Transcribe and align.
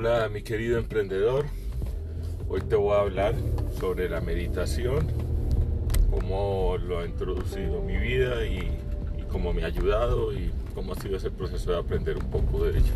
Hola 0.00 0.28
mi 0.28 0.42
querido 0.42 0.78
emprendedor, 0.78 1.46
hoy 2.48 2.60
te 2.60 2.76
voy 2.76 2.94
a 2.94 3.00
hablar 3.00 3.34
sobre 3.80 4.08
la 4.08 4.20
meditación, 4.20 5.08
cómo 6.08 6.76
lo 6.78 7.00
ha 7.00 7.04
introducido 7.04 7.80
en 7.80 7.86
mi 7.86 7.96
vida 7.96 8.46
y, 8.46 8.78
cómo 9.28 9.52
me 9.52 9.64
ha 9.64 9.66
ayudado 9.66 10.32
y 10.32 10.52
cómo 10.72 10.92
ha 10.92 11.00
sido 11.00 11.16
ese 11.16 11.32
proceso 11.32 11.72
de 11.72 11.78
aprender 11.78 12.16
un 12.16 12.30
poco 12.30 12.66
de 12.66 12.78
ello. 12.78 12.92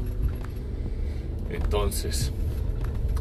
Entonces, 1.51 2.31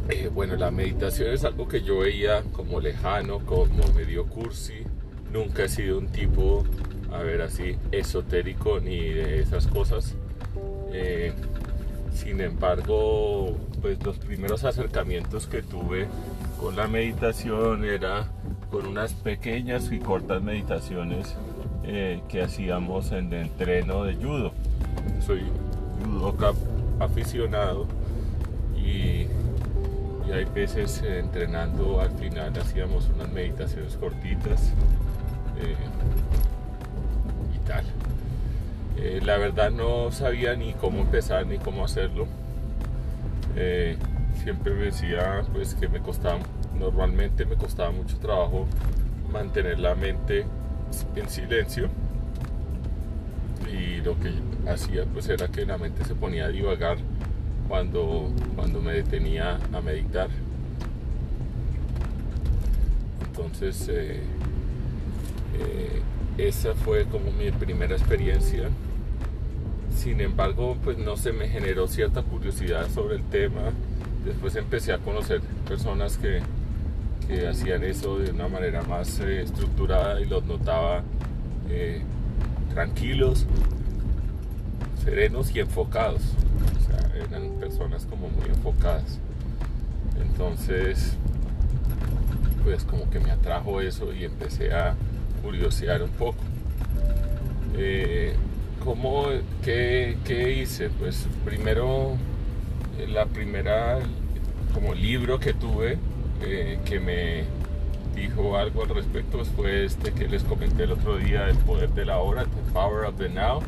eh, 0.08 0.30
bueno, 0.32 0.54
la 0.54 0.70
meditación 0.70 1.32
es 1.32 1.44
algo 1.44 1.66
que 1.66 1.82
yo 1.82 1.98
veía 1.98 2.44
como 2.52 2.80
lejano, 2.80 3.40
como 3.40 3.84
medio 3.96 4.26
cursi, 4.26 4.84
nunca 5.32 5.64
he 5.64 5.68
sido 5.68 5.98
un 5.98 6.06
tipo, 6.06 6.62
a 7.10 7.18
ver 7.18 7.42
así, 7.42 7.74
esotérico 7.90 8.78
ni 8.78 9.08
de 9.08 9.40
esas 9.40 9.66
cosas. 9.66 10.14
Eh, 10.92 11.32
sin 12.22 12.40
embargo, 12.40 13.56
pues 13.80 14.02
los 14.04 14.16
primeros 14.18 14.62
acercamientos 14.64 15.48
que 15.48 15.62
tuve 15.62 16.06
con 16.60 16.76
la 16.76 16.86
meditación 16.86 17.84
era 17.84 18.28
con 18.70 18.86
unas 18.86 19.12
pequeñas 19.12 19.90
y 19.90 19.98
cortas 19.98 20.40
meditaciones 20.40 21.34
eh, 21.82 22.22
que 22.28 22.42
hacíamos 22.42 23.10
en 23.10 23.32
el 23.32 23.42
entreno 23.46 24.04
de 24.04 24.14
judo. 24.14 24.52
Soy 25.26 25.42
judoka 26.04 26.52
aficionado 27.00 27.86
y, 28.76 29.26
hay 30.32 30.46
veces 30.46 31.02
entrenando 31.02 32.00
al 32.00 32.10
final 32.12 32.58
hacíamos 32.58 33.10
unas 33.14 33.30
meditaciones 33.32 33.96
cortitas 33.96 34.72
eh. 35.60 35.76
Eh, 39.04 39.20
la 39.20 39.36
verdad 39.36 39.72
no 39.72 40.12
sabía 40.12 40.54
ni 40.54 40.74
cómo 40.74 41.00
empezar 41.00 41.44
ni 41.44 41.58
cómo 41.58 41.84
hacerlo. 41.84 42.28
Eh, 43.56 43.96
siempre 44.44 44.72
me 44.74 44.84
decía 44.84 45.42
pues 45.52 45.74
que 45.74 45.88
me 45.88 45.98
costaba, 45.98 46.38
normalmente 46.78 47.44
me 47.44 47.56
costaba 47.56 47.90
mucho 47.90 48.16
trabajo 48.18 48.64
mantener 49.32 49.80
la 49.80 49.96
mente 49.96 50.46
en 51.16 51.28
silencio 51.28 51.88
y 53.72 53.96
lo 54.02 54.16
que 54.20 54.30
hacía 54.70 55.04
pues 55.12 55.28
era 55.28 55.48
que 55.48 55.66
la 55.66 55.78
mente 55.78 56.04
se 56.04 56.14
ponía 56.14 56.44
a 56.44 56.48
divagar 56.48 56.98
cuando, 57.66 58.30
cuando 58.54 58.80
me 58.80 58.92
detenía 58.92 59.58
a 59.72 59.80
meditar. 59.80 60.28
Entonces 63.26 63.88
eh, 63.88 64.20
esa 66.38 66.74
fue 66.74 67.04
como 67.06 67.32
mi 67.32 67.50
primera 67.50 67.96
experiencia 67.96 68.70
sin 69.96 70.20
embargo, 70.20 70.76
pues 70.82 70.98
no 70.98 71.16
se 71.16 71.32
me 71.32 71.48
generó 71.48 71.86
cierta 71.86 72.22
curiosidad 72.22 72.88
sobre 72.90 73.16
el 73.16 73.22
tema. 73.24 73.72
Después 74.24 74.56
empecé 74.56 74.92
a 74.92 74.98
conocer 74.98 75.40
personas 75.68 76.18
que, 76.18 76.40
hacían 77.48 77.82
eso 77.82 78.18
de 78.18 78.30
una 78.30 78.46
manera 78.46 78.82
más 78.82 79.18
eh, 79.20 79.40
estructurada 79.40 80.20
y 80.20 80.26
los 80.26 80.44
notaba 80.44 81.02
eh, 81.70 82.02
tranquilos, 82.74 83.46
serenos 85.02 85.54
y 85.54 85.60
enfocados. 85.60 86.20
O 86.20 86.86
sea, 86.86 87.10
eran 87.16 87.52
personas 87.58 88.04
como 88.04 88.28
muy 88.28 88.48
enfocadas. 88.50 89.18
Entonces, 90.20 91.16
pues 92.64 92.84
como 92.84 93.08
que 93.08 93.18
me 93.18 93.30
atrajo 93.30 93.80
eso 93.80 94.12
y 94.12 94.24
empecé 94.24 94.74
a 94.74 94.94
curiosear 95.42 96.02
un 96.02 96.10
poco. 96.10 96.38
Eh, 97.76 98.34
¿Cómo, 98.84 99.26
qué, 99.62 100.58
hice? 100.60 100.90
Pues 100.90 101.28
primero, 101.44 102.16
eh, 102.98 103.06
la 103.06 103.26
primera 103.26 104.00
como 104.74 104.92
libro 104.92 105.38
que 105.38 105.52
tuve 105.52 105.98
eh, 106.40 106.80
que 106.84 106.98
me 106.98 107.44
dijo 108.16 108.56
algo 108.56 108.82
al 108.82 108.88
respecto 108.88 109.44
fue 109.44 109.84
este 109.84 110.12
que 110.12 110.26
les 110.26 110.42
comenté 110.42 110.84
el 110.84 110.92
otro 110.92 111.16
día, 111.16 111.48
El 111.48 111.58
Poder 111.58 111.90
de 111.90 112.06
la 112.06 112.18
Hora, 112.18 112.44
The 112.44 112.72
Power 112.72 113.04
of 113.04 113.16
the 113.18 113.28
Now, 113.28 113.60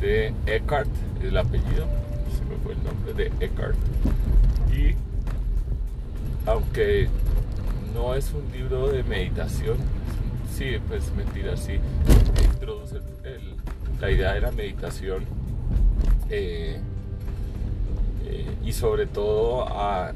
de 0.00 0.32
Eckhart, 0.46 0.88
el 1.22 1.36
apellido, 1.36 1.86
se 2.34 2.44
me 2.46 2.56
fue 2.62 2.72
el 2.72 2.82
nombre 2.84 3.12
de 3.12 3.44
Eckhart. 3.44 3.76
Y 4.72 4.94
aunque 6.46 7.08
no 7.92 8.14
es 8.14 8.32
un 8.32 8.50
libro 8.50 8.88
de 8.88 9.02
meditación, 9.02 9.76
sí, 10.56 10.78
pues 10.88 11.12
mentira, 11.14 11.54
sí, 11.56 11.78
introduce 12.54 12.96
el 12.96 13.17
la 14.00 14.10
idea 14.10 14.34
de 14.34 14.40
la 14.40 14.52
meditación 14.52 15.24
eh, 16.30 16.78
eh, 18.26 18.46
y 18.64 18.72
sobre 18.72 19.06
todo 19.06 19.66
a, 19.68 20.12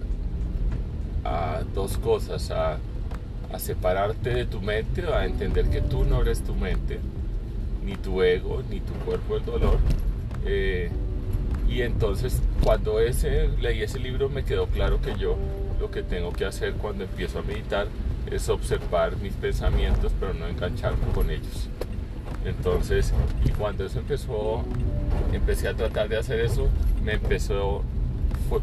dos 1.75 1.97
cosas, 1.99 2.51
a, 2.51 2.79
separarte 3.59 4.31
de 4.31 4.47
tu 4.47 4.61
mente, 4.61 5.03
a 5.07 5.27
entender 5.27 5.69
que 5.69 5.83
tú 5.83 6.05
no 6.05 6.23
eres 6.23 6.43
tu 6.43 6.55
mente, 6.55 6.99
ni 7.85 7.97
tu 7.97 8.23
ego, 8.23 8.63
ni 8.71 8.81
tu 8.81 8.93
cuerpo 9.05 9.37
el 9.37 9.45
dolor. 9.45 9.79
Eh, 10.47 10.91
y 11.69 11.83
entonces 11.83 12.41
cuando 12.63 12.99
ese, 12.99 13.49
leí 13.61 13.83
ese 13.83 13.99
libro 13.99 14.29
me 14.29 14.45
quedó 14.45 14.67
claro 14.67 15.01
que 15.01 15.17
yo 15.17 15.37
lo 15.79 15.91
que 15.91 16.03
tengo 16.03 16.33
que 16.33 16.45
hacer 16.45 16.75
cuando 16.75 17.05
empiezo 17.05 17.39
a 17.39 17.43
meditar 17.43 17.89
es 18.31 18.49
observar 18.49 19.17
mis 19.17 19.35
pensamientos 19.35 20.13
pero 20.19 20.35
no 20.35 20.47
engancharme 20.47 21.07
con 21.15 21.31
ellos. 21.31 21.69
Entonces, 22.45 23.13
y 23.45 23.51
cuando 23.51 23.85
eso 23.85 24.01
empezó, 24.01 24.65
empecé 25.33 25.69
a 25.69 25.75
tratar 25.75 26.09
de 26.09 26.19
hacer 26.19 26.41
eso, 26.41 26.69
me 27.05 27.15
empezó, 27.15 27.83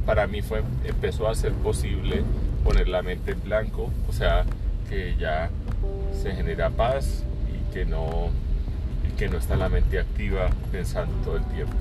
para 0.06 0.28
mí 0.28 0.42
fue, 0.42 0.64
empezó 0.84 1.28
a 1.28 1.36
ser 1.36 1.54
posible 1.54 2.24
poner 2.64 2.90
la 2.90 3.02
mente 3.02 3.32
en 3.32 3.44
blanco, 3.44 3.90
o 4.08 4.14
sea, 4.14 4.44
que 4.90 5.16
ya 5.18 5.50
se 6.12 6.32
genera 6.32 6.70
paz 6.70 7.24
y 7.48 7.74
que 7.74 7.86
no, 7.86 8.30
que 9.18 9.30
no 9.30 9.38
está 9.38 9.56
la 9.56 9.70
mente 9.70 10.00
activa 10.00 10.50
pensando 10.72 11.14
todo 11.24 11.38
el 11.38 11.46
tiempo. 11.46 11.74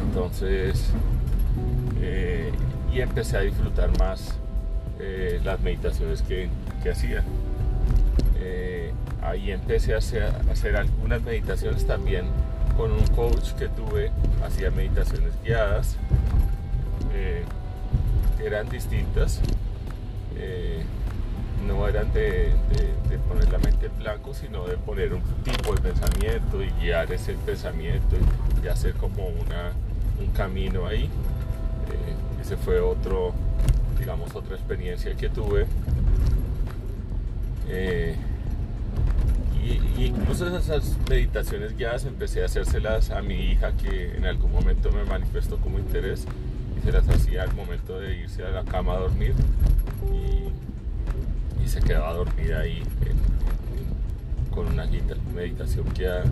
Entonces, 0.00 0.90
eh, 2.00 2.52
y 2.92 3.00
empecé 3.00 3.38
a 3.38 3.40
disfrutar 3.40 3.96
más 3.98 4.36
eh, 5.00 5.40
las 5.42 5.60
meditaciones 5.60 6.22
que 6.22 6.48
hacía. 6.90 7.24
Eh, 9.18 9.26
ahí 9.26 9.50
empecé 9.50 9.94
a 9.94 9.98
hacer, 9.98 10.76
algunas 10.76 11.22
meditaciones 11.22 11.86
también 11.86 12.26
con 12.76 12.92
un 12.92 13.06
coach 13.08 13.52
que 13.52 13.68
tuve, 13.68 14.10
hacía 14.44 14.70
meditaciones 14.70 15.32
guiadas, 15.42 15.96
eh, 17.12 17.44
eran 18.44 18.68
distintas, 18.68 19.40
eh, 20.36 20.84
no 21.66 21.88
eran 21.88 22.12
de, 22.12 22.52
poner 23.28 23.50
la 23.50 23.58
mente 23.58 23.86
en 23.86 23.98
blanco, 23.98 24.32
sino 24.32 24.66
de 24.66 24.76
poner 24.76 25.12
un 25.12 25.22
tipo 25.42 25.74
de 25.74 25.80
pensamiento 25.80 26.62
y 26.62 26.70
guiar 26.80 27.12
ese 27.12 27.34
pensamiento 27.34 28.16
y, 28.62 28.68
hacer 28.68 28.94
como 28.94 29.26
una, 29.26 29.72
un 30.20 30.28
camino 30.32 30.86
ahí. 30.86 31.04
Eh, 31.04 32.40
ese 32.42 32.56
fue 32.56 32.80
otro, 32.80 33.32
digamos, 33.98 34.34
otra 34.34 34.54
experiencia 34.54 35.14
que 35.14 35.28
tuve 35.28 35.66
y, 39.68 40.06
incluso 40.06 40.46
esas 40.56 40.96
meditaciones 41.08 41.76
guiadas 41.76 42.04
empecé 42.04 42.42
a 42.42 42.46
hacérselas 42.46 43.10
a 43.10 43.22
mi 43.22 43.52
hija 43.52 43.72
que 43.72 44.16
en 44.16 44.24
algún 44.24 44.52
momento 44.52 44.90
me 44.92 45.04
manifestó 45.04 45.58
como 45.58 45.78
interés 45.78 46.26
y 46.76 46.84
se 46.84 46.92
las 46.92 47.08
hacía 47.08 47.42
al 47.42 47.54
momento 47.54 47.98
de 47.98 48.16
irse 48.16 48.44
a 48.44 48.50
la 48.50 48.64
cama 48.64 48.94
a 48.94 48.98
dormir 48.98 49.34
y, 50.12 50.48
se 51.68 51.82
quedaba 51.82 52.14
dormida 52.14 52.60
ahí 52.60 52.82
con 54.50 54.68
una 54.68 54.86
meditación 55.34 55.84
guiada. 55.94 56.24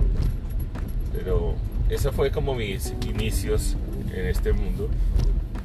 Pero 1.12 1.56
esa 1.90 2.10
fue 2.10 2.30
como 2.30 2.54
mis 2.54 2.94
inicios 3.06 3.76
en 4.14 4.28
este 4.28 4.54
mundo. 4.54 4.88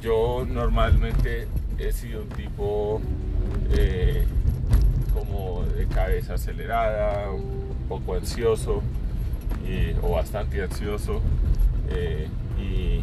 Yo 0.02 0.46
normalmente 0.46 1.48
he 1.78 1.90
sido 1.90 2.20
un 2.20 2.28
tipo 2.28 3.00
eh, 3.70 4.26
como 5.14 5.64
de 5.64 5.86
cabeza 5.86 6.34
acelerada, 6.34 7.30
poco 7.92 8.14
ansioso 8.14 8.82
o 10.02 10.10
bastante 10.12 10.62
ansioso 10.62 11.20
eh, 11.90 12.28
y, 12.58 13.02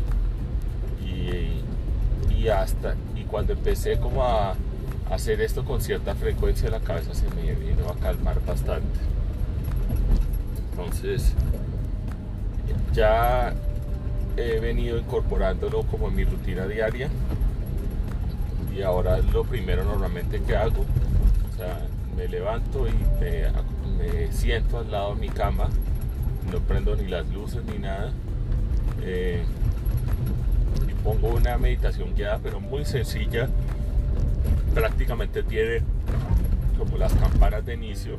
hasta 2.47 2.95
y 3.15 3.25
cuando 3.25 3.53
empecé 3.53 3.99
como 3.99 4.23
a, 4.23 4.55
hacer 5.11 5.41
esto 5.41 5.63
con 5.65 5.81
cierta 5.81 6.15
frecuencia 6.15 6.69
la 6.69 6.79
cabeza 6.79 7.13
se 7.13 7.29
me 7.35 7.53
vino 7.53 7.87
a 7.89 7.95
calmar 7.95 8.43
bastante. 8.45 8.99
Entonces 10.71 11.33
ya 12.93 13.53
he 14.37 14.59
venido 14.59 14.97
incorporándolo 14.97 15.83
como 15.83 16.07
en 16.07 16.15
mi 16.15 16.23
rutina 16.23 16.65
diaria 16.65 17.09
y 18.75 18.81
ahora 18.81 19.19
lo 19.19 19.43
primero 19.43 19.83
normalmente 19.83 20.41
que 20.41 20.55
hago 20.55 20.85
me 22.19 22.27
levanto 22.27 22.85
y 22.85 22.91
me 23.97 24.29
siento 24.33 24.79
al 24.79 24.91
lado 24.91 25.15
de 25.15 25.21
mi 25.21 25.29
cama, 25.29 25.69
no 26.51 26.59
prendo 26.59 26.93
ni 26.97 27.07
las 27.07 27.25
luces 27.29 27.63
ni 27.63 27.79
nada. 27.79 28.11
Eh, 29.01 29.41
y 30.85 30.93
pongo 31.01 31.29
una 31.29 31.57
meditación 31.57 32.13
guiada, 32.13 32.39
pero 32.43 32.59
muy 32.59 32.83
sencilla. 32.83 33.47
Prácticamente 34.73 35.43
tiene 35.43 35.81
como 36.77 36.97
las 36.97 37.13
campanas 37.13 37.65
de 37.65 37.75
inicio 37.75 38.17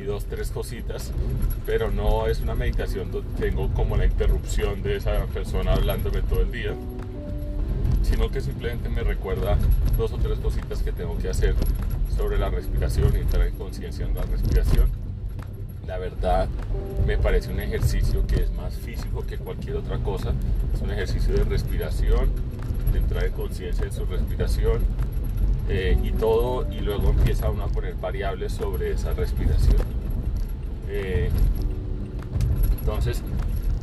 y 0.00 0.04
dos, 0.04 0.26
tres 0.26 0.50
cositas, 0.50 1.12
pero 1.66 1.90
no 1.90 2.28
es 2.28 2.40
una 2.40 2.54
meditación 2.54 3.10
donde 3.10 3.28
tengo 3.40 3.68
como 3.74 3.96
la 3.96 4.06
interrupción 4.06 4.82
de 4.84 4.96
esa 4.96 5.24
persona 5.26 5.72
hablándome 5.72 6.22
todo 6.22 6.42
el 6.42 6.52
día, 6.52 6.74
sino 8.04 8.30
que 8.30 8.40
simplemente 8.40 8.88
me 8.88 9.02
recuerda 9.02 9.58
dos 9.98 10.12
o 10.12 10.16
tres 10.16 10.38
cositas 10.38 10.80
que 10.82 10.92
tengo 10.92 11.18
que 11.18 11.28
hacer 11.28 11.56
sobre 12.10 12.38
la 12.38 12.50
respiración 12.50 13.12
y 13.14 13.20
entrar 13.20 13.46
en 13.46 13.54
conciencia 13.54 14.06
en 14.06 14.14
la 14.14 14.22
respiración. 14.22 14.88
La 15.86 15.98
verdad 15.98 16.48
me 17.06 17.18
parece 17.18 17.50
un 17.50 17.60
ejercicio 17.60 18.26
que 18.26 18.36
es 18.42 18.52
más 18.52 18.74
físico 18.74 19.24
que 19.26 19.38
cualquier 19.38 19.76
otra 19.76 19.98
cosa. 19.98 20.32
Es 20.74 20.80
un 20.82 20.90
ejercicio 20.90 21.34
de 21.34 21.44
respiración, 21.44 22.30
de 22.92 22.98
entrar 22.98 23.24
en 23.24 23.32
conciencia 23.32 23.84
en 23.84 23.92
su 23.92 24.04
respiración 24.06 24.82
eh, 25.68 25.98
y 26.02 26.12
todo, 26.12 26.66
y 26.72 26.80
luego 26.80 27.10
empieza 27.10 27.50
uno 27.50 27.64
a 27.64 27.68
poner 27.68 27.94
variables 27.94 28.52
sobre 28.52 28.92
esa 28.92 29.12
respiración. 29.14 29.82
Eh, 30.88 31.30
entonces, 32.80 33.22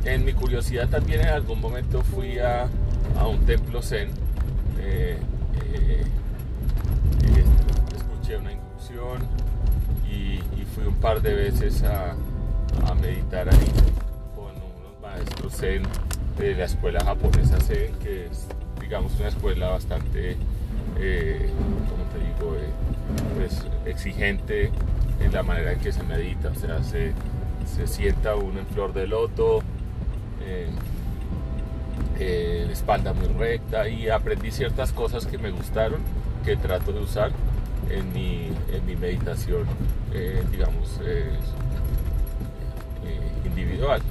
en 0.04 0.24
mi 0.24 0.32
curiosidad 0.32 0.88
también 0.88 1.20
en 1.20 1.28
algún 1.28 1.60
momento 1.60 2.02
fui 2.02 2.38
a, 2.38 2.68
a 3.18 3.26
un 3.26 3.44
templo 3.44 3.82
zen. 3.82 4.10
Eh, 4.80 5.18
una 8.36 8.52
incursión 8.52 9.22
y, 10.10 10.38
fui 10.74 10.86
un 10.86 10.96
par 10.96 11.22
de 11.22 11.34
veces 11.34 11.82
a, 11.82 12.14
meditar 13.00 13.48
ahí 13.48 13.72
con 14.34 14.50
unos 14.50 15.00
maestros 15.00 15.56
zen 15.56 15.82
de 16.38 16.54
la 16.54 16.64
escuela 16.64 17.02
japonesa 17.04 17.58
zen, 17.60 17.94
que 18.02 18.26
es, 18.26 18.46
digamos, 18.80 19.14
una 19.18 19.28
escuela 19.28 19.70
bastante, 19.70 20.36
eh, 20.98 21.50
como 21.88 22.04
te 22.04 22.18
digo, 22.18 22.56
eh, 22.56 22.68
pues 23.34 23.66
exigente 23.86 24.70
en 25.20 25.32
la 25.32 25.42
manera 25.42 25.72
en 25.72 25.80
que 25.80 25.92
se 25.92 26.02
medita, 26.02 26.50
o 26.50 26.54
sea, 26.54 26.82
se, 26.82 27.12
se 27.74 27.86
sienta 27.86 28.36
uno 28.36 28.60
en 28.60 28.66
flor 28.66 28.92
de 28.92 29.06
loto, 29.06 29.60
eh, 30.42 30.68
espalda 32.70 33.12
muy 33.12 33.28
recta 33.28 33.88
y 33.88 34.08
aprendí 34.08 34.50
ciertas 34.50 34.92
cosas 34.92 35.26
que 35.26 35.38
me 35.38 35.50
gustaron, 35.50 36.00
que 36.44 36.56
trato 36.56 36.92
de 36.92 37.00
usar 37.00 37.32
en 37.90 38.12
mi, 38.12 38.48
en 38.72 38.86
mi 38.86 38.96
meditación, 38.96 39.66
eh, 40.12 40.42
digamos, 40.50 41.00
eh, 41.04 41.30
individual. 43.44 44.02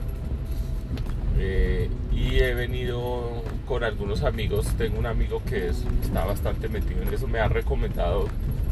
y 2.12 2.40
he 2.40 2.54
venido 2.56 3.44
con 3.68 3.84
algunos 3.84 4.24
amigos, 4.24 4.66
tengo 4.78 4.98
un 4.98 5.06
amigo 5.06 5.42
que 5.46 5.68
está 5.68 6.26
bastante 6.26 6.68
metido 6.68 7.04
en 7.04 7.14
eso, 7.14 7.28
me 7.28 7.40
ha 7.40 7.48
recomendado 7.48 8.28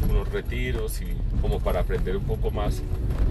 unos 0.08 0.28
retiros 0.30 1.00
y 1.02 1.06
como 1.40 1.60
para 1.60 1.80
aprender 1.80 2.16
un 2.16 2.24
poco 2.24 2.50
más. 2.50 2.82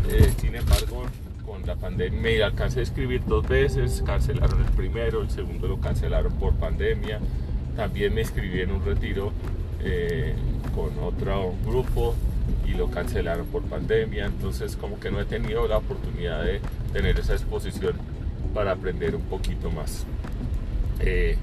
Eh, 0.09 0.31
sin 0.39 0.55
embargo, 0.55 1.03
con 1.45 1.65
la 1.65 1.75
pandemia 1.75 2.19
me 2.19 2.43
alcancé 2.43 2.81
a 2.81 2.83
escribir 2.83 3.23
dos 3.25 3.47
veces, 3.47 4.03
cancelaron 4.05 4.61
el 4.61 4.71
primero, 4.71 5.21
el 5.21 5.29
segundo 5.29 5.67
lo 5.67 5.79
cancelaron 5.79 6.33
por 6.33 6.53
pandemia. 6.53 7.19
También 7.75 8.13
me 8.13 8.21
inscribí 8.21 8.61
en 8.61 8.71
un 8.71 8.85
retiro 8.85 9.31
eh, 9.83 10.33
con 10.75 10.91
otro 10.99 11.53
grupo 11.65 12.15
y 12.67 12.71
lo 12.71 12.89
cancelaron 12.89 13.45
por 13.47 13.63
pandemia. 13.63 14.25
Entonces 14.25 14.75
como 14.75 14.99
que 14.99 15.11
no 15.11 15.19
he 15.21 15.25
tenido 15.25 15.67
la 15.67 15.77
oportunidad 15.77 16.43
de 16.43 16.59
tener 16.93 17.19
esa 17.19 17.33
exposición 17.33 17.93
para 18.53 18.71
aprender 18.71 19.15
un 19.15 19.23
poquito 19.23 19.71
más. 19.71 20.05
Eh, 20.99 21.37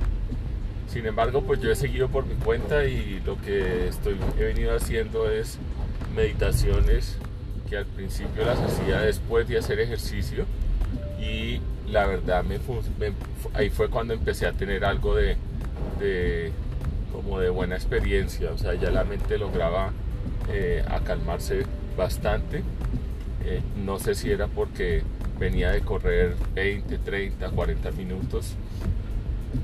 sin 0.89 1.07
embargo, 1.07 1.43
pues 1.43 1.61
yo 1.61 1.71
he 1.71 1.77
seguido 1.77 2.09
por 2.09 2.27
mi 2.27 2.35
cuenta 2.35 2.85
y 2.85 3.23
lo 3.25 3.41
que 3.41 3.89
estoy, 3.89 4.17
he 4.39 4.45
venido 4.45 4.77
haciendo 4.77 5.31
es 5.31 5.59
meditaciones 6.15 7.17
que 7.69 7.79
al 7.79 7.87
principio 7.87 8.45
las 8.45 8.59
hacía 8.59 9.01
después 9.01 9.49
de 9.49 9.57
hacer 9.57 9.81
ejercicio 9.81 10.45
y 11.19 11.61
la 11.91 12.07
verdad 12.07 12.45
me, 12.45 12.59
ahí 13.55 13.71
fue 13.71 13.89
cuando 13.89 14.13
empecé 14.13 14.47
a 14.47 14.53
tener 14.53 14.85
algo 14.85 15.15
de, 15.15 15.37
como 17.13 17.39
de 17.39 17.51
buena 17.51 17.77
experiencia, 17.77 18.51
o 18.53 18.59
sea, 18.59 18.75
ya 18.75 18.91
la 18.91 19.05
mente 19.05 19.39
lograba 19.39 19.93
eh, 20.49 20.83
acalmarse 20.89 21.65
bastante. 21.97 22.63
Eh, 23.45 23.61
no 23.85 23.99
sé 23.99 24.15
si 24.15 24.31
era 24.31 24.47
porque 24.49 25.03
venía 25.39 25.71
de 25.71 25.83
correr 25.83 26.37
20, 26.55 26.99
30, 26.99 27.51
40 27.51 27.91
minutos, 27.93 28.55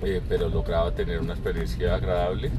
eh, 0.04 0.20
pero 0.28 0.48
lograba 0.48 0.92
tener 0.92 1.20
una 1.20 1.34
experiencia 1.34 1.94
agradable 1.94 2.50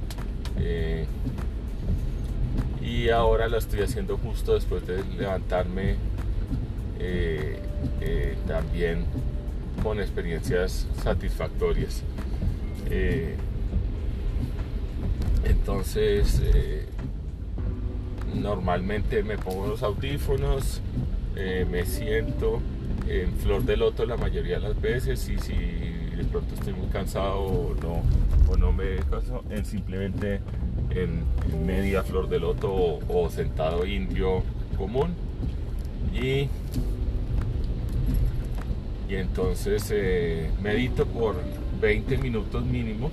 y 2.81 3.09
ahora 3.09 3.47
lo 3.47 3.57
estoy 3.57 3.81
haciendo 3.81 4.17
justo 4.17 4.55
después 4.55 4.85
de 4.85 5.03
levantarme 5.17 5.95
también 8.47 9.05
con 9.83 10.01
experiencias 10.01 10.87
satisfactorias. 11.03 12.03
Eh, 15.43 15.49
entonces, 15.49 16.41
normalmente 18.33 19.23
me 19.23 19.37
pongo 19.37 19.67
los 19.67 19.83
audífonos, 19.83 20.81
me 21.35 21.85
siento 21.85 22.61
en 23.07 23.33
flor 23.37 23.63
de 23.63 23.77
loto 23.77 24.05
la 24.05 24.17
mayoría 24.17 24.59
de 24.59 24.67
las 24.69 24.81
veces 24.81 25.27
y 25.29 25.37
si 25.39 25.53
de 25.53 26.25
pronto 26.25 26.53
estoy 26.53 26.73
muy 26.73 26.87
cansado 26.87 27.39
o 27.39 27.75
no, 27.81 28.03
o 28.51 28.57
no 28.57 28.73
me 28.73 28.97
caso, 29.09 29.43
en 29.49 29.65
simplemente 29.65 30.41
en, 30.89 31.23
media 31.65 32.03
flor 32.03 32.29
de 32.29 32.39
loto 32.39 32.99
o, 33.07 33.29
sentado 33.29 33.85
indio 33.85 34.43
común. 34.77 35.13
Y, 36.13 36.49
y 39.07 39.15
entonces 39.15 39.89
eh, 39.91 40.49
medito 40.61 41.05
por 41.05 41.35
20 41.81 42.17
minutos 42.17 42.65
mínimo 42.65 43.11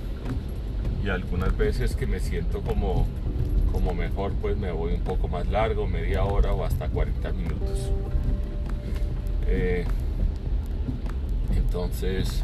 y 1.07 1.09
algunas 1.09 1.55
veces 1.55 1.95
que 1.95 2.05
me 2.05 2.19
siento 2.19 2.61
como, 2.61 3.07
como 3.71 3.93
mejor 3.93 4.33
pues 4.41 4.57
me 4.57 4.71
voy 4.71 4.93
un 4.93 5.01
poco 5.01 5.29
más 5.29 5.47
largo, 5.47 5.87
media 5.87 6.25
hora 6.25 6.51
o 6.51 6.65
hasta 6.65 6.89
40 6.89 7.31
minutos. 7.31 7.91
Eh, 9.47 9.85
entonces, 11.55 12.43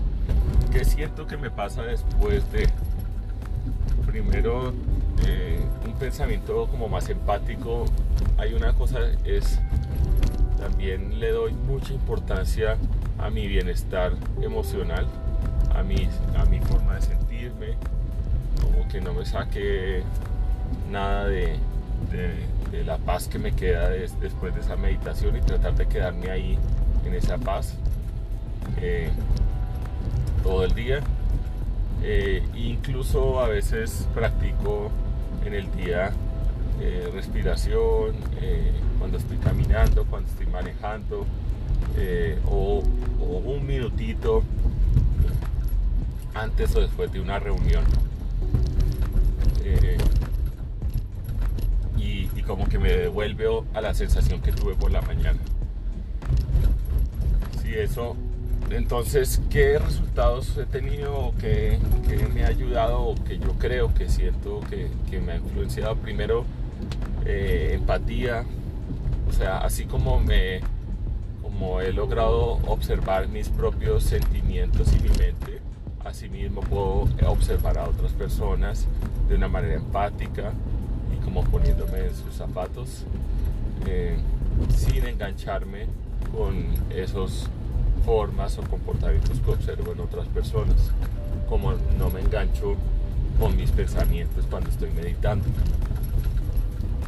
¿qué 0.71 0.85
siento 0.85 1.27
que 1.27 1.35
me 1.35 1.51
pasa 1.51 1.83
después 1.83 2.49
de 2.53 2.69
primero 4.05 4.73
eh, 5.27 5.59
un 5.85 5.93
pensamiento 5.95 6.67
como 6.67 6.87
más 6.87 7.09
empático. 7.09 7.83
Hay 8.37 8.53
una 8.53 8.71
cosa, 8.73 8.99
es 9.25 9.59
también 10.57 11.19
le 11.19 11.31
doy 11.31 11.51
mucha 11.51 11.91
importancia 11.93 12.77
a 13.19 13.29
mi 13.29 13.45
bienestar 13.47 14.13
emocional, 14.41 15.05
a 15.75 15.83
mi, 15.83 16.07
a 16.37 16.45
mi 16.45 16.61
forma 16.61 16.95
de 16.95 17.01
sentirme, 17.01 17.75
que 18.87 19.01
no 19.01 19.13
me 19.13 19.25
saque 19.25 20.03
nada 20.91 21.27
de, 21.27 21.57
la 22.85 22.97
paz 22.97 23.27
que 23.27 23.39
me 23.39 23.53
queda 23.53 23.89
después 23.89 24.53
de 24.55 24.61
esa 24.61 24.75
meditación 24.75 25.37
y 25.37 25.41
tratar 25.41 25.75
de 25.75 25.87
quedarme 25.87 26.29
ahí 26.31 26.57
en 27.05 27.13
esa 27.13 27.37
paz 27.37 27.75
eh, 28.81 29.09
todo 30.43 30.65
el 30.65 30.73
día. 30.73 31.01
Eh, 32.05 32.43
incluso 32.53 33.39
a 33.39 33.47
veces 33.47 34.09
practico 34.13 34.91
en 35.45 35.53
el 35.53 35.73
día 35.73 36.11
eh, 36.81 37.09
respiración, 37.13 38.13
eh, 38.41 38.73
cuando 38.99 39.17
estoy 39.17 39.37
caminando, 39.37 40.05
cuando 40.05 40.29
estoy 40.29 40.47
manejando, 40.47 41.25
o, 42.45 42.83
un 43.45 43.65
minutito 43.65 44.43
antes 46.33 46.75
o 46.75 46.81
después 46.81 47.11
de 47.13 47.21
una 47.21 47.39
reunión. 47.39 47.83
Como 52.47 52.67
que 52.67 52.77
me 52.77 52.89
devuelve 52.89 53.47
a 53.73 53.81
la 53.81 53.93
sensación 53.93 54.41
que 54.41 54.51
tuve 54.51 54.75
por 54.75 54.91
la 54.91 55.01
mañana. 55.01 55.39
Si 57.61 57.73
eso 57.73 58.15
entonces, 58.75 59.41
¿qué 59.49 59.77
resultados 59.77 60.57
he 60.57 60.65
tenido 60.65 61.33
que, 61.39 61.79
me 62.33 62.43
ha 62.43 62.47
ayudado 62.47 63.01
o 63.01 63.15
que 63.23 63.37
yo 63.37 63.53
creo 63.59 63.93
que 63.93 64.09
siento 64.09 64.61
que, 64.69 65.19
me 65.19 65.33
ha 65.33 65.35
influenciado? 65.35 65.95
Primero, 65.97 66.45
eh, 67.25 67.71
empatía, 67.75 68.43
o 69.29 69.31
sea, 69.31 69.59
así 69.59 69.85
como 69.85 70.19
me 70.19 70.61
como 71.41 71.81
he 71.81 71.93
logrado 71.93 72.53
observar 72.65 73.27
mis 73.27 73.49
propios 73.49 74.03
sentimientos 74.03 74.91
y 74.93 75.03
mi 75.03 75.09
mente, 75.09 75.61
asimismo 76.03 76.61
puedo 76.61 77.07
observar 77.27 77.77
a 77.77 77.87
otras 77.87 78.11
personas 78.13 78.87
de 79.29 79.35
una 79.35 79.47
manera 79.47 79.75
empática 79.75 80.51
como 81.23 81.43
poniéndome 81.43 81.99
en 81.99 82.15
sus 82.15 82.35
zapatos 82.35 83.03
eh, 83.85 84.17
sin 84.75 85.05
engancharme 85.05 85.87
con 86.35 86.65
esos 86.89 87.47
formas 88.05 88.57
o 88.57 88.63
comportamientos 88.63 89.39
que 89.39 89.51
observo 89.51 89.93
en 89.93 89.99
otras 90.01 90.27
personas. 90.27 90.75
como 91.49 91.73
no 91.97 92.09
me 92.09 92.21
engancho 92.21 92.75
con 93.39 93.55
mis 93.55 93.71
pensamientos 93.71 94.45
cuando 94.49 94.69
estoy 94.69 94.89
meditando. 94.91 95.45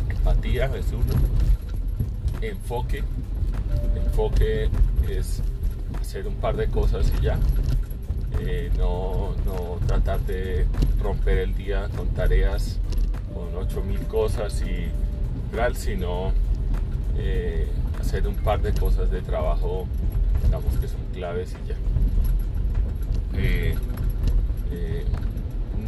Empatía 0.10 0.66
es 0.76 0.88
uno. 0.92 1.14
Enfoque. 2.42 3.04
Enfoque 3.96 4.70
es 5.10 5.42
hacer 6.00 6.28
un 6.28 6.36
par 6.36 6.56
de 6.56 6.68
cosas 6.68 7.12
y 7.20 7.24
ya. 7.24 7.40
Eh, 8.42 8.70
no, 8.78 9.34
no 9.46 9.80
tratar 9.88 10.20
de 10.22 10.66
romper 11.02 11.40
el 11.40 11.56
día 11.56 11.88
con 11.96 12.10
tareas, 12.10 12.80
con 13.36 13.56
8000 13.56 14.00
cosas 14.08 14.64
y 14.64 14.88
tal, 15.56 15.76
sino 15.76 16.32
eh, 17.18 17.68
hacer 18.00 18.28
un 18.28 18.36
par 18.36 18.62
de 18.62 18.74
cosas 18.74 19.12
de 19.12 19.22
trabajo, 19.22 19.86
digamos 20.44 20.76
que 20.78 20.88
son 20.88 21.02
claves 21.14 21.56
y 21.64 21.68
ya. 21.68 21.76
Eh, 23.38 23.76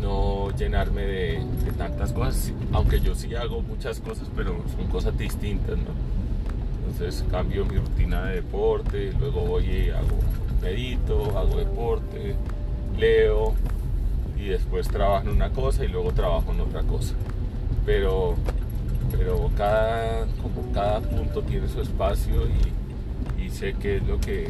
no 0.02 0.52
llenarme 0.56 1.02
de, 1.02 1.46
tantas 1.78 2.14
cosas, 2.14 2.52
aunque 2.72 3.00
yo 3.00 3.16
sí 3.16 3.34
hago 3.36 3.62
muchas 3.62 4.00
cosas, 4.00 4.28
pero 4.36 4.64
son 4.76 4.88
cosas 4.88 5.18
distintas, 5.18 5.78
Entonces 6.88 7.24
cambio 7.30 7.66
mi 7.66 7.78
rutina 7.78 8.26
de 8.26 8.36
deporte, 8.36 9.14
luego 9.20 9.42
voy 9.42 9.66
y 9.66 9.90
hago 9.90 10.20
medito, 10.62 11.38
hago 11.38 11.58
deporte, 11.58 12.36
leo 12.98 13.54
y 14.38 14.48
después 14.48 14.88
trabajo 14.88 15.28
en 15.28 15.36
una 15.36 15.50
cosa 15.52 15.84
y 15.84 15.88
luego 15.88 16.12
trabajo 16.12 16.52
en 16.52 16.62
otra 16.62 16.84
cosa. 16.84 17.16
Pero, 17.88 18.36
pero 19.18 19.50
cada, 19.56 20.28
como 20.42 20.74
cada 20.74 21.00
punto 21.00 21.42
tiene 21.42 21.70
su 21.70 21.80
espacio 21.80 22.44
y, 23.40 23.50
sé 23.50 23.74
que 23.74 23.96
es 23.96 24.04
lo 24.06 24.20
que, 24.20 24.48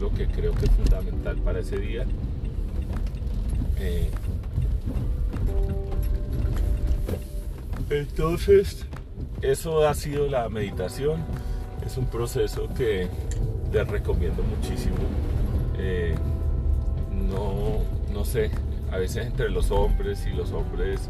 lo 0.00 0.12
que 0.12 0.26
creo 0.26 0.52
que 0.52 0.64
es 0.66 0.70
fundamental 0.72 1.36
para 1.36 1.60
ese 1.60 1.78
día. 1.78 2.04
Eh, 3.78 4.10
entonces, 7.90 8.84
eso 9.40 9.86
ha 9.86 9.94
sido 9.94 10.26
la 10.28 10.48
meditación. 10.48 11.20
Es 11.86 11.96
un 11.96 12.06
proceso 12.06 12.68
que 12.74 13.08
les 13.72 13.88
recomiendo 13.88 14.42
muchísimo. 14.42 14.96
Eh, 15.78 16.16
no, 17.12 17.84
no 18.12 18.24
sé, 18.24 18.50
a 18.90 18.98
veces 18.98 19.26
entre 19.26 19.48
los 19.48 19.70
hombres 19.70 20.26
y 20.26 20.30
los 20.36 20.50
hombres 20.50 21.08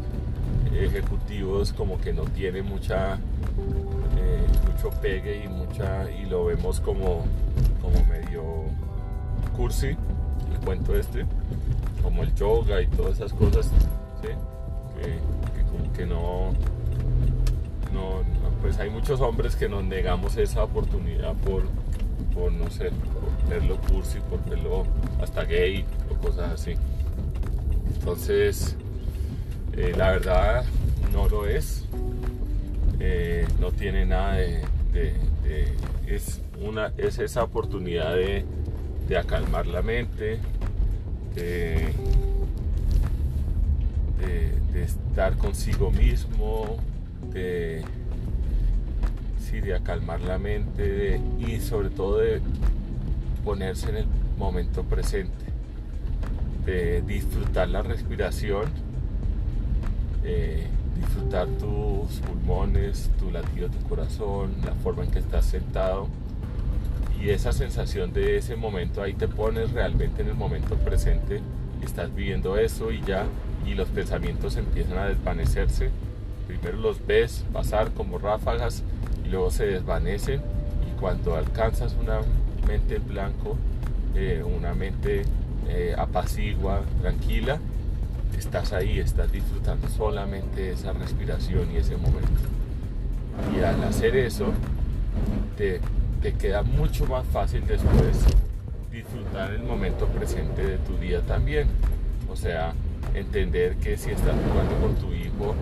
ejecutivos 0.74 1.72
como 1.72 2.00
que 2.00 2.12
no 2.12 2.22
tiene 2.24 2.62
mucha 2.62 3.14
eh, 3.14 4.46
mucho 4.66 4.90
pegue 5.00 5.44
y 5.44 5.48
mucha 5.48 6.10
y 6.10 6.26
lo 6.26 6.46
vemos 6.46 6.80
como 6.80 7.24
como 7.80 8.04
medio 8.06 8.42
cursi 9.56 9.88
el 9.88 10.58
cuento 10.64 10.96
este 10.96 11.26
como 12.02 12.22
el 12.22 12.34
yoga 12.34 12.82
y 12.82 12.86
todas 12.88 13.14
esas 13.14 13.32
cosas 13.32 13.70
que, 14.20 14.34
como 15.70 15.92
que 15.92 16.06
no, 16.06 16.52
no, 17.92 18.22
pues 18.60 18.78
hay 18.78 18.90
muchos 18.90 19.20
hombres 19.20 19.56
que 19.56 19.68
nos 19.68 19.84
negamos 19.84 20.36
esa 20.36 20.64
oportunidad 20.64 21.34
por 21.34 21.64
por 22.34 22.52
no 22.52 22.68
sé, 22.70 22.90
por 22.90 23.48
verlo 23.48 23.78
cursi, 23.88 24.18
por 24.20 24.44
verlo 24.44 24.84
hasta 25.20 25.44
gay 25.44 25.84
o 26.10 26.14
cosas 26.20 26.52
así. 26.52 26.74
Entonces, 27.94 28.76
eh, 29.76 29.92
la 29.96 30.10
verdad 30.10 30.64
no 31.12 31.28
lo 31.28 31.46
es. 31.46 31.84
Eh, 33.00 33.46
no 33.60 33.72
tiene 33.72 34.06
nada 34.06 34.34
de, 34.34 34.62
es 36.06 36.40
una 36.60 36.92
es 36.96 37.18
esa 37.18 37.42
oportunidad 37.42 38.14
de, 38.14 38.44
de 39.08 39.18
acalmar 39.18 39.66
la 39.66 39.82
mente 39.82 40.38
de, 41.34 41.92
de, 44.72 44.82
estar 44.82 45.36
consigo 45.36 45.90
mismo 45.90 46.76
de 47.32 47.82
de 49.60 49.74
acalmar 49.74 50.20
la 50.20 50.38
mente 50.38 51.20
y 51.38 51.60
sobre 51.60 51.90
todo 51.90 52.18
de 52.18 52.40
ponerse 53.44 53.90
en 53.90 53.96
el 53.96 54.06
momento 54.38 54.82
presente, 54.84 55.44
de 56.64 57.02
disfrutar 57.02 57.68
la 57.68 57.82
respiración, 57.82 58.64
eh, 60.24 60.66
disfrutar 60.96 61.46
tus 61.48 62.20
pulmones, 62.20 63.10
tu 63.18 63.30
latido 63.30 63.68
de 63.68 63.76
tu 63.76 63.88
corazón, 63.88 64.54
la 64.64 64.72
forma 64.74 65.04
en 65.04 65.10
que 65.10 65.18
estás 65.18 65.44
sentado 65.44 66.08
y 67.20 67.30
esa 67.30 67.52
sensación 67.52 68.12
de 68.12 68.36
ese 68.36 68.56
momento 68.56 69.02
ahí 69.02 69.14
te 69.14 69.28
pones 69.28 69.72
realmente 69.72 70.22
en 70.22 70.28
el 70.28 70.34
momento 70.34 70.76
presente, 70.76 71.40
estás 71.82 72.14
viviendo 72.14 72.58
eso 72.58 72.90
y 72.90 73.00
ya 73.02 73.26
y 73.66 73.74
los 73.74 73.88
pensamientos 73.88 74.56
empiezan 74.56 74.98
a 74.98 75.06
desvanecerse. 75.06 75.90
Primero 76.46 76.76
los 76.76 77.04
ves 77.06 77.44
pasar 77.52 77.92
como 77.92 78.18
ráfagas 78.18 78.82
y 79.24 79.28
luego 79.28 79.50
se 79.50 79.66
desvanecen 79.66 80.40
y 80.86 81.00
cuando 81.00 81.36
alcanzas 81.36 81.94
una 82.00 82.20
mente 82.66 82.96
en 82.96 83.08
blanco, 83.08 83.56
eh, 84.14 84.42
una 84.44 84.74
mente 84.74 85.22
eh, 85.68 85.94
apacigua, 85.96 86.82
tranquila, 87.00 87.58
estás 88.38 88.72
ahí, 88.72 88.98
estás 88.98 89.30
disfrutando 89.32 89.88
solamente 89.88 90.72
esa 90.72 90.92
respiración 90.92 91.70
y 91.72 91.78
ese 91.78 91.96
momento. 91.96 92.40
Y 93.54 93.62
al 93.62 93.82
hacer 93.84 94.16
eso, 94.16 94.52
te, 95.56 95.80
te 96.22 96.34
queda 96.34 96.62
mucho 96.62 97.06
más 97.06 97.26
fácil 97.26 97.66
después 97.66 98.24
disfrutar 98.90 99.52
el 99.52 99.62
momento 99.62 100.06
presente 100.06 100.62
de 100.62 100.78
tu 100.78 100.96
día 100.98 101.20
también. 101.22 101.68
O 102.30 102.36
sea, 102.36 102.72
entender 103.14 103.76
que 103.76 103.96
si 103.96 104.10
estás 104.10 104.34
jugando 104.48 104.76
con 104.80 104.94
tu 104.96 105.12
hijo, 105.12 105.54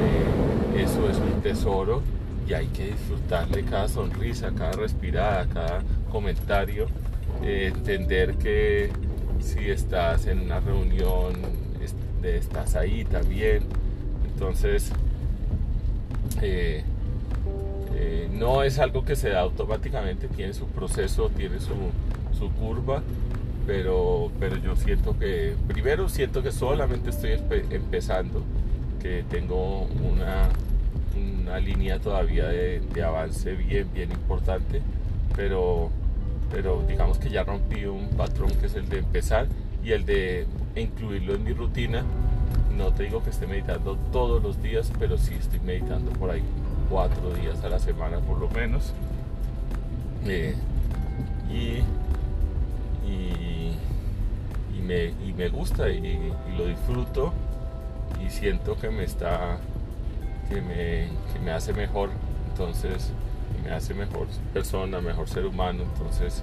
eh, 0.00 0.82
eso 0.82 1.08
es 1.08 1.16
un 1.18 1.40
tesoro 1.42 2.02
y 2.46 2.54
hay 2.54 2.66
que 2.68 2.86
disfrutarle 2.86 3.64
cada 3.64 3.88
sonrisa, 3.88 4.52
cada 4.56 4.72
respirada, 4.72 5.46
cada 5.46 5.82
comentario, 6.10 6.86
eh, 7.42 7.72
entender 7.74 8.34
que 8.34 8.90
si 9.40 9.70
estás 9.70 10.26
en 10.26 10.40
una 10.40 10.60
reunión, 10.60 11.34
estás 12.24 12.76
ahí 12.76 13.04
también. 13.04 13.64
Entonces, 14.32 14.92
eh, 16.40 16.84
eh, 17.94 18.28
no 18.32 18.62
es 18.62 18.78
algo 18.78 19.04
que 19.04 19.16
se 19.16 19.30
da 19.30 19.40
automáticamente, 19.40 20.28
tiene 20.28 20.54
su 20.54 20.66
proceso, 20.66 21.30
tiene 21.30 21.60
su, 21.60 21.74
su 22.38 22.50
curva, 22.52 23.02
pero, 23.66 24.30
pero 24.40 24.56
yo 24.56 24.76
siento 24.76 25.18
que, 25.18 25.54
primero 25.68 26.08
siento 26.08 26.42
que 26.42 26.52
solamente 26.52 27.10
estoy 27.10 27.38
empezando, 27.70 28.42
que 29.00 29.24
tengo 29.28 29.82
una 29.82 30.48
una 31.16 31.58
línea 31.58 31.98
todavía 31.98 32.46
de, 32.48 33.02
avance 33.02 33.54
bien, 33.54 33.88
bien 33.92 34.10
importante, 34.12 34.80
pero, 35.36 35.90
pero 36.50 36.82
digamos 36.88 37.18
que 37.18 37.30
ya 37.30 37.44
rompí 37.44 37.84
un 37.84 38.08
patrón 38.10 38.50
que 38.60 38.66
es 38.66 38.74
el 38.74 38.88
de 38.88 38.98
empezar 38.98 39.48
y 39.84 39.92
el 39.92 40.04
de 40.06 40.46
incluirlo 40.80 41.34
en 41.34 41.44
mi 41.44 41.52
rutina. 41.52 42.04
No 42.76 42.92
te 42.92 43.04
digo 43.04 43.22
que 43.22 43.30
esté 43.30 43.46
meditando 43.46 43.96
todos 44.12 44.42
los 44.42 44.62
días, 44.62 44.90
pero 44.98 45.18
sí 45.18 45.34
estoy 45.34 45.60
meditando 45.60 46.10
por 46.12 46.30
ahí 46.30 46.42
cuatro 46.88 47.32
días 47.34 47.62
a 47.64 47.68
la 47.68 47.78
semana 47.78 48.18
por 48.18 48.38
lo 48.38 48.48
menos. 48.48 48.92
Eh, 50.24 50.54
y, 51.50 51.82
y, 53.08 53.76
me, 54.82 55.06
y, 55.06 55.32
me, 55.36 55.48
gusta 55.48 55.88
y, 55.88 55.96
y 56.06 56.56
lo 56.56 56.66
disfruto 56.66 57.32
y 58.24 58.30
siento 58.30 58.76
que 58.76 58.90
me 58.90 59.04
está 59.04 59.58
que 60.48 60.60
me, 60.60 61.08
me 61.44 61.50
hace 61.52 61.72
mejor, 61.72 62.10
entonces 62.50 63.10
me 63.64 63.70
hace 63.70 63.94
mejor 63.94 64.26
persona, 64.52 65.00
mejor 65.00 65.28
ser 65.28 65.46
humano, 65.46 65.82
entonces 65.82 66.42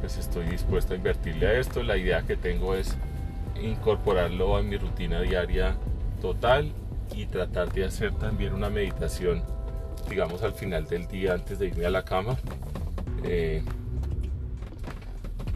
pues 0.00 0.16
estoy 0.16 0.46
dispuesto 0.46 0.94
a 0.94 0.96
invertirle 0.96 1.46
a 1.46 1.58
esto. 1.58 1.82
La 1.82 1.96
idea 1.96 2.22
que 2.22 2.36
tengo 2.36 2.74
es 2.74 2.96
incorporarlo 3.62 4.56
a 4.56 4.62
mi 4.62 4.76
rutina 4.76 5.20
diaria 5.20 5.76
total 6.20 6.72
y 7.14 7.26
tratar 7.26 7.72
de 7.72 7.84
hacer 7.84 8.12
también 8.14 8.54
una 8.54 8.70
meditación, 8.70 9.42
digamos 10.08 10.42
al 10.42 10.52
final 10.52 10.86
del 10.86 11.06
día 11.08 11.34
antes 11.34 11.58
de 11.58 11.68
irme 11.68 11.86
a 11.86 11.90
la 11.90 12.04
cama. 12.04 12.36
Eh, 13.24 13.62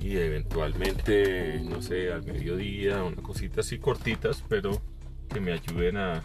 y 0.00 0.16
eventualmente, 0.16 1.60
no 1.64 1.80
sé, 1.80 2.12
al 2.12 2.24
mediodía, 2.24 3.04
una 3.04 3.22
cosita 3.22 3.60
así 3.60 3.78
cortitas, 3.78 4.42
pero 4.48 4.72
que 5.28 5.40
me 5.40 5.52
ayuden 5.52 5.96
a, 5.96 6.24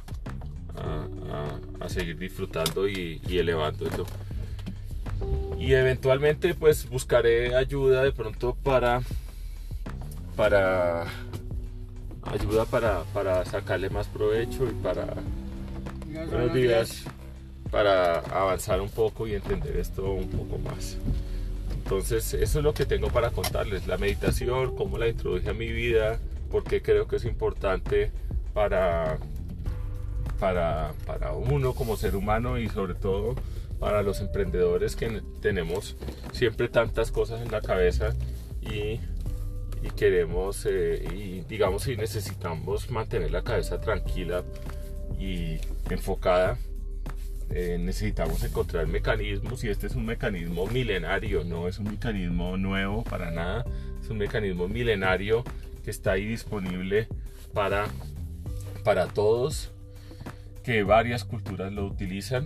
a, 1.79 1.89
seguir 1.89 2.17
disfrutando 2.17 2.87
y, 2.87 3.21
elevando 3.29 3.87
eso. 3.87 4.05
Y 5.59 5.73
eventualmente 5.73 6.53
pues 6.53 6.87
buscaré 6.89 7.55
ayuda 7.55 8.03
de 8.03 8.11
pronto 8.11 8.55
para 8.55 9.01
para 10.35 11.05
ayuda 12.31 12.65
para, 12.65 13.03
para 13.13 13.45
sacarle 13.45 13.89
más 13.89 14.07
provecho 14.07 14.65
y 14.65 14.73
para 14.83 15.15
buenos 16.29 16.53
días 16.53 17.05
para 17.69 18.19
avanzar 18.19 18.81
un 18.81 18.89
poco 18.89 19.27
y 19.27 19.35
entender 19.35 19.77
esto 19.77 20.11
un 20.11 20.29
poco 20.29 20.57
más. 20.57 20.97
Entonces, 21.73 22.33
eso 22.33 22.59
es 22.59 22.63
lo 22.63 22.73
que 22.73 22.85
tengo 22.85 23.09
para 23.09 23.29
contarles, 23.29 23.87
la 23.87 23.97
meditación, 23.97 24.75
cómo 24.75 24.97
la 24.97 25.07
introduje 25.07 25.49
a 25.49 25.53
mi 25.53 25.71
vida, 25.71 26.19
porque 26.49 26.81
creo 26.81 27.07
que 27.07 27.17
es 27.17 27.25
importante 27.25 28.11
para, 28.53 29.17
para, 30.39 30.93
para 31.05 31.33
uno 31.33 31.73
como 31.73 31.95
ser 31.95 32.15
humano 32.15 32.57
y 32.57 32.67
sobre 32.69 32.93
todo 32.93 33.35
para 33.79 34.01
los 34.01 34.21
emprendedores 34.21 34.95
que 34.95 35.21
tenemos 35.41 35.95
siempre 36.31 36.67
tantas 36.67 37.11
cosas 37.11 37.41
en 37.41 37.51
la 37.51 37.61
cabeza 37.61 38.15
y, 38.61 38.99
y 39.83 39.89
queremos 39.91 40.65
eh, 40.65 41.03
y 41.13 41.41
digamos 41.41 41.83
si 41.83 41.95
necesitamos 41.95 42.89
mantener 42.89 43.31
la 43.31 43.43
cabeza 43.43 43.79
tranquila 43.79 44.43
y 45.19 45.57
enfocada 45.89 46.57
eh, 47.49 47.77
necesitamos 47.79 48.43
encontrar 48.43 48.87
mecanismos 48.87 49.63
y 49.63 49.69
este 49.69 49.87
es 49.87 49.95
un 49.95 50.05
mecanismo 50.05 50.67
milenario 50.67 51.43
no 51.43 51.67
es 51.67 51.79
un 51.79 51.85
mecanismo 51.91 52.57
nuevo 52.57 53.03
para 53.03 53.31
nada 53.31 53.65
es 54.01 54.09
un 54.09 54.17
mecanismo 54.17 54.67
milenario 54.67 55.43
que 55.83 55.91
está 55.91 56.13
ahí 56.13 56.25
disponible 56.25 57.07
para 57.53 57.87
para 58.83 59.07
todos 59.07 59.71
que 60.63 60.83
varias 60.83 61.23
culturas 61.23 61.71
lo 61.71 61.85
utilizan 61.85 62.45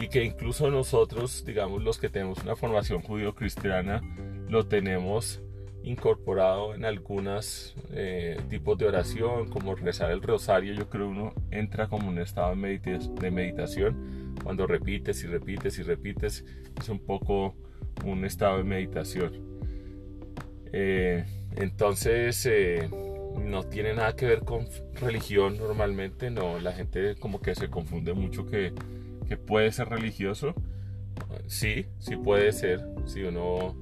y 0.00 0.08
que 0.08 0.24
incluso 0.24 0.70
nosotros, 0.70 1.44
digamos 1.44 1.82
los 1.82 1.98
que 1.98 2.08
tenemos 2.08 2.38
una 2.42 2.56
formación 2.56 3.02
judío-cristiana, 3.02 4.00
lo 4.48 4.66
tenemos 4.66 5.40
incorporado 5.88 6.74
en 6.74 6.84
algunos 6.84 7.74
eh, 7.92 8.40
tipos 8.48 8.76
de 8.78 8.86
oración, 8.86 9.48
como 9.48 9.74
rezar 9.74 10.10
el 10.10 10.22
rosario, 10.22 10.74
yo 10.74 10.88
creo 10.88 11.08
uno 11.08 11.32
entra 11.50 11.88
como 11.88 12.08
un 12.08 12.18
estado 12.18 12.54
de 12.54 13.30
meditación, 13.30 14.34
cuando 14.42 14.66
repites 14.66 15.22
y 15.24 15.26
repites 15.26 15.78
y 15.78 15.82
repites, 15.82 16.44
es 16.80 16.88
un 16.88 16.98
poco 16.98 17.54
un 18.04 18.24
estado 18.24 18.58
de 18.58 18.64
meditación. 18.64 19.32
Eh, 20.72 21.24
entonces, 21.56 22.44
eh, 22.46 22.88
no 23.40 23.62
tiene 23.64 23.94
nada 23.94 24.14
que 24.14 24.26
ver 24.26 24.40
con 24.40 24.66
religión 25.00 25.58
normalmente, 25.58 26.30
no, 26.30 26.58
la 26.58 26.72
gente 26.72 27.16
como 27.16 27.40
que 27.40 27.54
se 27.54 27.68
confunde 27.70 28.12
mucho 28.12 28.46
que 28.46 28.72
que 29.28 29.36
puede 29.36 29.70
ser 29.70 29.90
religioso. 29.90 30.54
Sí, 31.46 31.86
sí 31.98 32.16
puede 32.16 32.52
ser, 32.52 32.84
si 33.04 33.22
uno, 33.22 33.76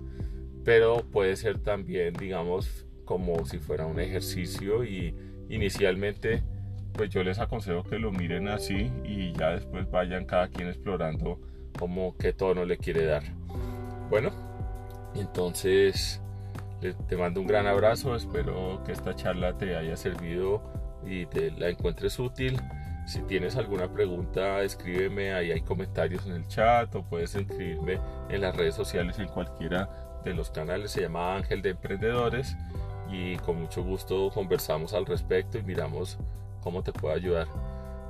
pero 0.67 0.97
puede 1.13 1.37
ser 1.37 1.61
también, 1.61 2.13
digamos, 2.13 2.87
como 3.05 3.47
si 3.47 3.61
fuera 3.61 3.87
un 3.87 4.01
ejercicio 4.01 4.83
y 4.83 5.15
inicialmente 5.49 6.43
pues 6.93 7.09
yo 7.11 7.23
les 7.23 7.39
aconsejo 7.39 7.85
que 7.85 8.01
lo 8.01 8.11
miren 8.11 8.49
así 8.49 8.91
y 9.05 9.33
ya 9.35 9.51
después 9.51 9.89
vayan 9.89 10.25
cada 10.25 10.49
quien 10.49 10.67
explorando 10.67 11.39
como 11.79 12.17
qué 12.17 12.33
tono 12.33 12.65
le 12.65 12.79
quiere 12.79 13.05
dar. 13.05 13.23
Bueno, 14.11 14.33
entonces 15.15 16.21
te 16.81 17.17
mando 17.17 17.41
un 17.41 17.47
gran 17.47 17.69
abrazo, 17.69 18.17
espero 18.17 18.83
que 18.85 18.91
esta 18.91 19.15
charla 19.15 19.57
te 19.57 19.77
haya 19.77 19.97
servido 19.97 20.61
y 21.07 21.27
te 21.27 21.53
la 21.53 21.69
encuentres 21.69 22.19
útil. 22.19 22.59
Si 23.07 23.21
tienes 23.23 23.55
alguna 23.55 23.93
pregunta, 23.93 24.63
escríbeme, 24.63 25.33
ahí 25.33 25.53
hay 25.53 25.61
comentarios 25.61 26.27
en 26.27 26.33
el 26.33 26.49
chat 26.49 26.93
o 26.97 27.05
puedes 27.05 27.37
escribirme 27.37 28.01
en 28.31 28.41
las 28.41 28.57
redes 28.57 28.75
sociales 28.75 29.21
en 29.21 29.29
cualquiera 29.29 30.06
de 30.31 30.35
los 30.35 30.51
canales. 30.51 30.91
Se 30.91 31.01
llama 31.01 31.37
Ángel 31.37 31.63
de 31.63 31.71
Emprendedores 31.71 32.57
y 33.11 33.37
con 33.37 33.61
mucho 33.61 33.83
gusto 33.83 34.31
conversamos 34.33 34.93
al 34.93 35.07
respecto 35.07 35.59
y 35.59 35.63
miramos 35.63 36.19
cómo 36.63 36.83
te 36.83 36.93
puedo 36.93 37.15
ayudar. 37.15 37.47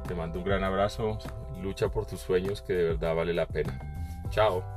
Te 0.09 0.15
mando 0.15 0.39
un 0.39 0.45
gran 0.45 0.65
abrazo, 0.65 1.19
lucha 1.63 1.89
por 1.89 2.07
tus 2.07 2.21
sueños 2.21 2.63
que 2.63 2.73
de 2.73 2.85
verdad 2.85 3.15
vale 3.15 3.35
la 3.35 3.47
pena. 3.47 3.79
Chao. 4.31 4.76